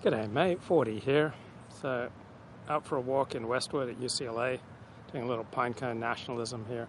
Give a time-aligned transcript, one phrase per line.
[0.00, 0.62] G'day, mate.
[0.62, 1.34] 40 here.
[1.82, 2.08] So,
[2.68, 4.60] out for a walk in Westwood at UCLA,
[5.10, 6.86] doing a little pinecone nationalism here.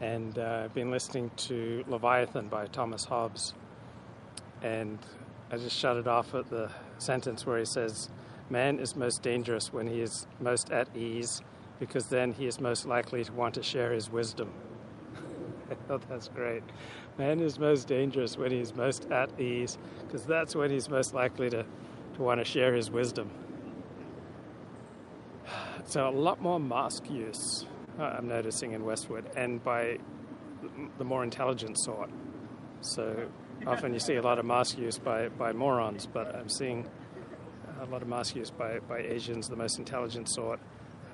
[0.00, 3.54] And uh, been listening to Leviathan by Thomas Hobbes.
[4.60, 4.98] And
[5.52, 6.68] I just shut it off at the
[6.98, 8.10] sentence where he says,
[8.50, 11.42] Man is most dangerous when he is most at ease,
[11.78, 14.52] because then he is most likely to want to share his wisdom.
[15.70, 16.64] I thought that's great.
[17.18, 21.50] Man is most dangerous when he's most at ease, because that's when he's most likely
[21.50, 21.64] to
[22.16, 23.30] to want to share his wisdom.
[25.84, 27.66] So, a lot more mask use
[27.98, 29.98] uh, I'm noticing in Westwood, and by
[30.98, 32.10] the more intelligent sort.
[32.80, 33.28] So,
[33.66, 36.88] often you see a lot of mask use by, by morons, but I'm seeing
[37.80, 40.60] a lot of mask use by, by Asians, the most intelligent sort.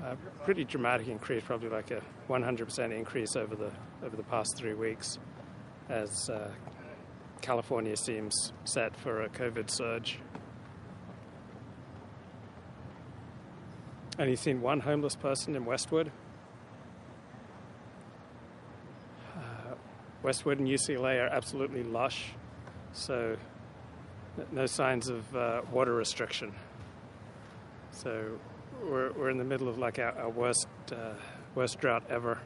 [0.02, 3.70] Uh, pretty dramatic increase, probably like a 100% increase over the
[4.04, 5.20] over the past three weeks,
[5.88, 6.50] as uh,
[7.40, 10.18] California seems set for a COVID surge.
[14.18, 16.12] Only seen one homeless person in Westwood.
[19.34, 19.74] Uh,
[20.22, 22.26] Westwood and UCLA are absolutely lush,
[22.92, 23.38] so
[24.50, 26.52] no signs of uh, water restriction.
[27.90, 28.38] So
[28.84, 31.14] we're, we're in the middle of like our, our worst uh,
[31.54, 32.38] worst drought ever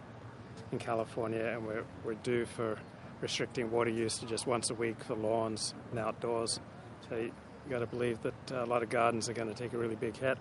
[0.71, 2.79] in California, and we're we're due for
[3.21, 6.61] restricting water use to just once a week for lawns and outdoors.
[7.09, 7.33] So you've
[7.71, 10.17] got to believe that a lot of gardens are going to take a really big
[10.17, 10.39] hit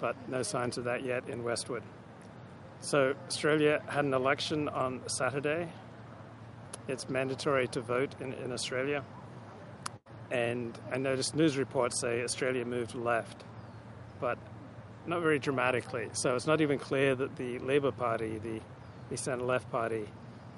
[0.00, 1.82] but no signs of that yet in Westwood.
[2.80, 5.68] So, Australia had an election on Saturday.
[6.86, 9.02] It's mandatory to vote in, in Australia.
[10.30, 13.42] And I noticed news reports say Australia moved left,
[14.20, 14.36] but
[15.06, 16.10] not very dramatically.
[16.12, 18.60] So, it's not even clear that the Labor Party, the,
[19.08, 20.06] the centre left party,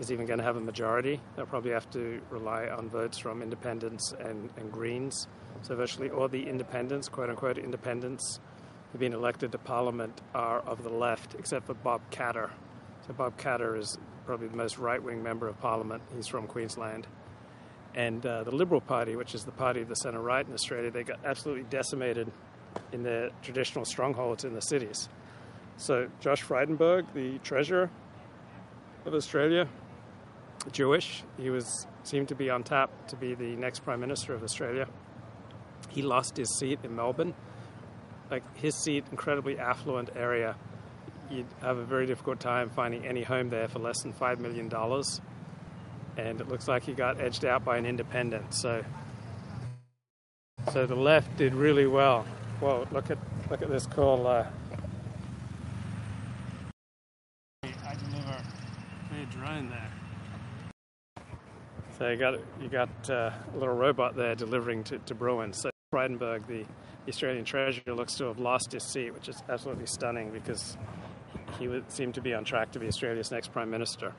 [0.00, 1.21] is even going to have a majority.
[1.37, 5.28] They'll probably have to rely on votes from independents and, and Greens.
[5.62, 8.41] So, virtually all the independents, quote unquote independents,
[8.92, 12.50] who've elected to Parliament are of the left, except for Bob Katter.
[13.06, 16.03] So Bob Katter is probably the most right-wing member of Parliament.
[16.15, 17.06] He's from Queensland.
[17.94, 20.91] And uh, the Liberal Party, which is the party of the centre right in Australia,
[20.91, 22.31] they got absolutely decimated
[22.93, 25.09] in their traditional strongholds in the cities.
[25.78, 27.91] So Josh Frydenberg, the treasurer
[29.06, 29.69] of Australia,
[30.72, 34.43] Jewish, he was seemed to be on tap to be the next prime minister of
[34.43, 34.87] Australia.
[35.88, 37.34] He lost his seat in Melbourne
[38.31, 40.56] like his seat, incredibly affluent area,
[41.31, 44.69] you'd have a very difficult time finding any home there for less than five million
[44.69, 45.20] dollars.
[46.16, 48.54] And it looks like he got edged out by an independent.
[48.54, 48.82] So,
[50.72, 52.25] so the left did really well.
[52.60, 52.87] Whoa!
[52.91, 53.19] Look at
[53.50, 54.26] look at this cool.
[54.26, 54.47] Uh,
[57.62, 58.43] I deliver
[59.12, 59.93] a drone there.
[61.98, 65.53] So you got you got uh, a little robot there delivering to, to Bruin.
[65.53, 66.64] So Frydenberg, the
[67.09, 70.77] Australian Treasurer, looks to have lost his seat, which is absolutely stunning because
[71.59, 74.12] he would seem to be on track to be Australia's next Prime Minister.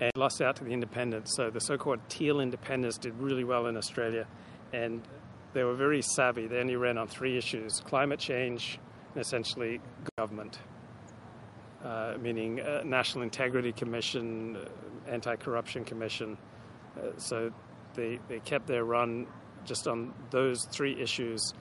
[0.00, 1.34] And lost out to the independents.
[1.36, 4.26] So the so called teal independents did really well in Australia.
[4.72, 5.02] And
[5.52, 6.46] they were very savvy.
[6.46, 8.78] They only ran on three issues climate change
[9.14, 9.80] and essentially
[10.16, 10.58] government,
[11.84, 16.36] uh, meaning uh, National Integrity Commission, uh, Anti Corruption Commission.
[16.96, 17.52] Uh, so
[17.94, 19.26] they, they kept their run
[19.64, 21.52] just on those three issues,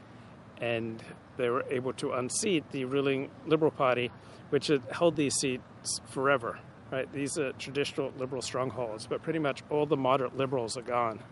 [0.61, 1.03] and
[1.37, 4.11] they were able to unseat the ruling Liberal Party,
[4.49, 6.59] which had held these seats forever.
[6.91, 11.23] Right, these are traditional liberal strongholds, but pretty much all the moderate liberals are gone.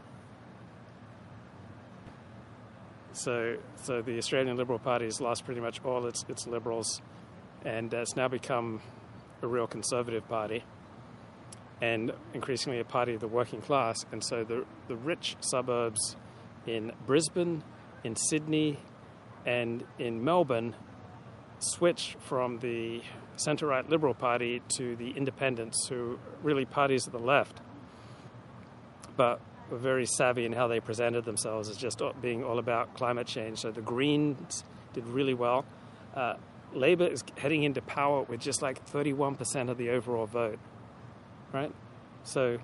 [3.13, 7.01] So, so the Australian Liberal Party has lost pretty much all its its liberals,
[7.63, 8.81] and it's now become
[9.43, 10.63] a real conservative party
[11.81, 14.05] and increasingly a party of the working class.
[14.11, 16.15] And so the, the rich suburbs
[16.65, 17.63] in Brisbane,
[18.03, 18.79] in Sydney,
[19.45, 20.75] and in Melbourne
[21.59, 23.01] switch from the
[23.35, 27.59] centre right Liberal Party to the Independents, who really parties of the left,
[29.15, 29.39] but
[29.69, 33.59] were very savvy in how they presented themselves as just being all about climate change.
[33.59, 34.63] So the Greens
[34.93, 35.65] did really well.
[36.13, 36.35] Uh,
[36.73, 40.59] Labor is heading into power with just like 31% of the overall vote,
[41.51, 41.71] right?
[42.23, 42.59] So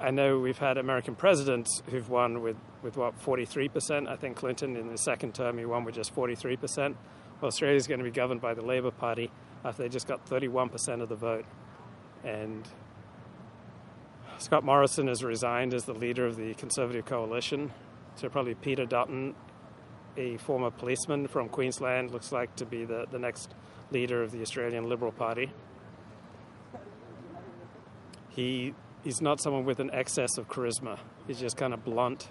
[0.00, 4.08] I know we've had American presidents who've won with, with what, 43%.
[4.08, 6.94] I think Clinton in the second term, he won with just 43%.
[7.40, 9.30] Well, Australia's going to be governed by the Labor Party
[9.64, 11.44] after they just got 31% of the vote.
[12.24, 12.68] And
[14.38, 17.72] Scott Morrison has resigned as the leader of the Conservative coalition.
[18.14, 19.34] So probably Peter Dutton,
[20.16, 23.54] a former policeman from Queensland, looks like to be the, the next
[23.90, 25.50] leader of the Australian Liberal Party.
[28.28, 28.74] He
[29.04, 30.98] he's not someone with an excess of charisma.
[31.26, 32.28] He's just kind of blunt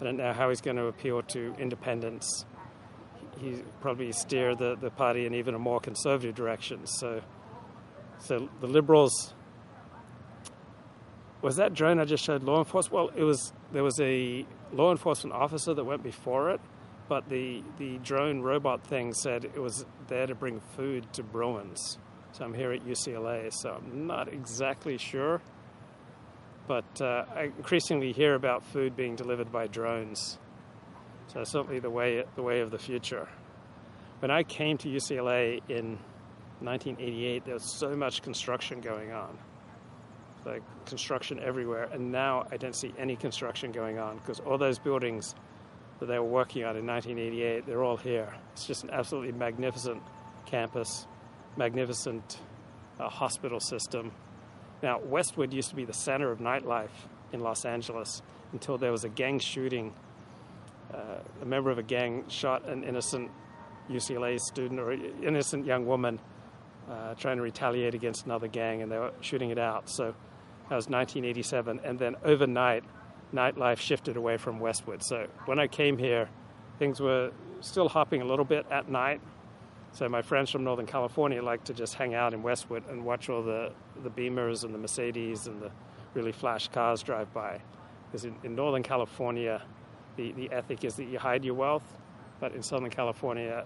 [0.00, 2.44] I don't know how he's going to appeal to independents.
[3.40, 6.86] He probably steer the, the party in even a more conservative direction.
[6.86, 7.22] So,
[8.18, 9.34] so the Liberals.
[11.42, 12.94] Was that drone I just showed law enforcement?
[12.94, 13.52] Well, it was.
[13.72, 16.60] There was a law enforcement officer that went before it,
[17.08, 21.98] but the the drone robot thing said it was there to bring food to Bruins.
[22.32, 25.42] So I'm here at UCLA, so I'm not exactly sure
[26.66, 30.38] but uh, I increasingly hear about food being delivered by drones.
[31.28, 33.28] So certainly the way the way of the future.
[34.20, 35.98] When I came to UCLA in
[36.60, 39.36] 1988, there was so much construction going on,
[40.46, 44.78] like construction everywhere, and now I don't see any construction going on because all those
[44.78, 45.34] buildings
[46.00, 48.32] that they were working on in 1988, they're all here.
[48.52, 50.02] It's just an absolutely magnificent
[50.46, 51.06] campus,
[51.56, 52.38] magnificent
[52.98, 54.12] uh, hospital system,
[54.84, 56.90] now, Westwood used to be the center of nightlife
[57.32, 58.20] in Los Angeles
[58.52, 59.94] until there was a gang shooting.
[60.92, 63.30] Uh, a member of a gang shot an innocent
[63.90, 66.20] UCLA student or innocent young woman
[66.90, 69.88] uh, trying to retaliate against another gang, and they were shooting it out.
[69.88, 70.14] So
[70.68, 72.84] that was 1987, and then overnight,
[73.32, 75.02] nightlife shifted away from Westwood.
[75.02, 76.28] So when I came here,
[76.78, 77.30] things were
[77.62, 79.22] still hopping a little bit at night,
[79.94, 83.28] so my friends from Northern California like to just hang out in Westwood and watch
[83.28, 85.70] all the, the Beamers and the Mercedes and the
[86.14, 87.60] really flash cars drive by.
[88.06, 89.62] Because in, in Northern California,
[90.16, 91.84] the, the ethic is that you hide your wealth,
[92.40, 93.64] but in Southern California,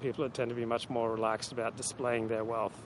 [0.00, 2.82] people tend to be much more relaxed about displaying their wealth.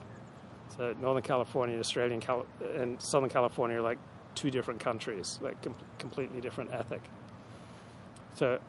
[0.75, 2.45] So Northern California, Australia, and, Cal-
[2.75, 3.99] and Southern California are like
[4.35, 7.01] two different countries, like com- completely different ethic.
[8.33, 8.59] So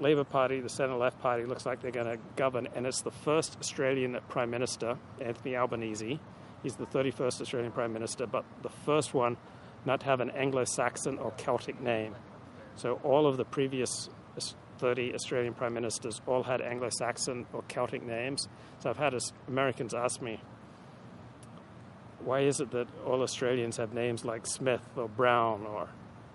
[0.00, 3.10] Labour Party, the centre left party, looks like they're going to govern, and it's the
[3.10, 6.20] first Australian Prime Minister, Anthony Albanese.
[6.62, 9.36] He's the 31st Australian Prime Minister, but the first one
[9.84, 12.14] not to have an Anglo Saxon or Celtic name.
[12.76, 14.08] So all of the previous
[14.78, 18.48] 30 Australian Prime Ministers all had Anglo Saxon or Celtic names.
[18.78, 19.14] So I've had
[19.48, 20.40] Americans ask me,
[22.20, 25.88] why is it that all Australians have names like Smith or Brown or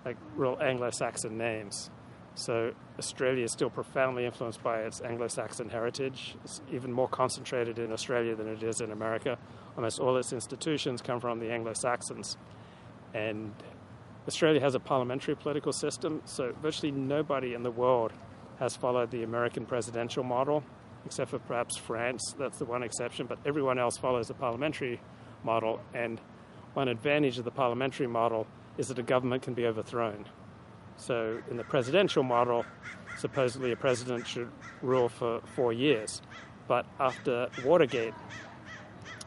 [0.04, 1.90] like real Anglo Saxon names?
[2.36, 6.36] So Australia is still profoundly influenced by its Anglo-Saxon heritage.
[6.44, 9.38] It's even more concentrated in Australia than it is in America.
[9.76, 12.36] Almost all its institutions come from the Anglo-Saxons.
[13.14, 13.54] And
[14.26, 18.12] Australia has a parliamentary political system, so virtually nobody in the world
[18.58, 20.64] has followed the American presidential model,
[21.06, 22.34] except for perhaps France.
[22.38, 25.00] That's the one exception, but everyone else follows the parliamentary
[25.44, 25.80] model.
[25.92, 26.20] And
[26.72, 28.46] one advantage of the parliamentary model
[28.76, 30.24] is that a government can be overthrown.
[30.96, 32.64] So, in the presidential model,
[33.18, 34.50] supposedly a president should
[34.82, 36.22] rule for four years.
[36.66, 38.14] But after Watergate,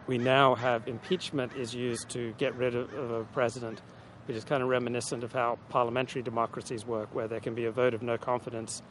[0.07, 3.81] we now have impeachment is used to get rid of, of a president,
[4.25, 7.71] which is kind of reminiscent of how parliamentary democracies work, where there can be a
[7.71, 8.81] vote of no confidence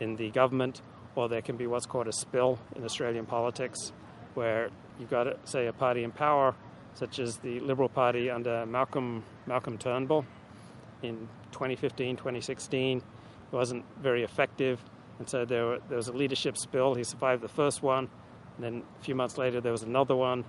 [0.00, 0.82] in the government,
[1.14, 3.92] or there can be what's called a spill in Australian politics,
[4.34, 4.68] where
[4.98, 6.54] you've got, say, a party in power,
[6.94, 10.24] such as the Liberal Party under Malcolm Malcolm Turnbull
[11.02, 12.98] in 2015, 2016.
[12.98, 13.04] It
[13.50, 14.78] wasn't very effective,
[15.18, 16.94] and so there, were, there was a leadership spill.
[16.94, 18.10] He survived the first one,
[18.56, 20.44] and then a few months later there was another one,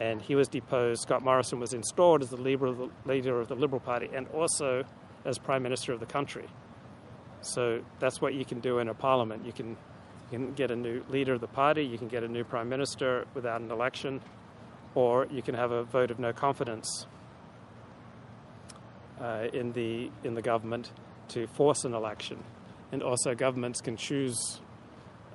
[0.00, 1.00] and he was deposed.
[1.00, 4.84] Scott Morrison was installed as the leader of the, Liberal Party and also
[5.24, 6.46] as Prime Minister of the country.
[7.40, 9.46] So that's what you can do in a parliament.
[9.46, 9.70] You can,
[10.30, 12.68] you can get a new leader of the party, you can get a new Prime
[12.68, 14.20] Minister without an election,
[14.94, 17.06] or you can have a vote of no confidence
[19.20, 20.90] uh, in the in the government
[21.28, 22.42] to force an election,
[22.92, 24.60] and also governments can choose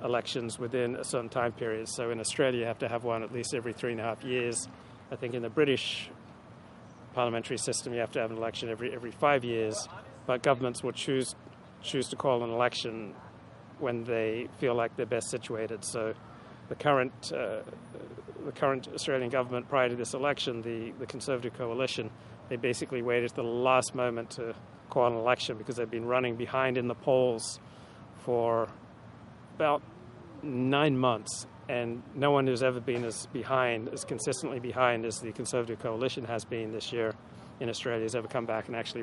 [0.04, 1.88] elections within a certain time period.
[1.88, 4.22] So in Australia, you have to have one at least every three and a half
[4.24, 4.68] years.
[5.10, 6.10] I think in the British
[7.14, 9.88] parliamentary system, you have to have an election every every five years.
[10.26, 11.34] But governments will choose
[11.82, 13.14] choose to call an election
[13.78, 15.84] when they feel like they're best situated.
[15.84, 16.14] So
[16.68, 17.60] the current uh,
[18.46, 22.10] the current Australian government prior to this election, the, the Conservative coalition,
[22.48, 24.54] they basically waited to the last moment to
[24.88, 27.58] call an election because they've been running behind in the polls
[28.18, 28.68] for
[29.56, 29.82] about
[30.42, 31.46] nine months.
[31.68, 36.24] And no one who's ever been as behind, as consistently behind as the Conservative coalition
[36.24, 37.14] has been this year
[37.58, 38.94] in Australia, has ever come back and actually